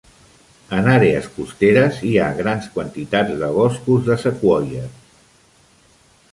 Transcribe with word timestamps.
En 0.77 0.87
àrees 0.93 1.27
costeres 1.35 1.99
hi 2.09 2.15
ha 2.23 2.31
grans 2.41 2.71
quantitats 2.79 3.37
de 3.45 3.53
boscos 3.61 4.03
de 4.11 4.19
sequoies. 4.25 5.01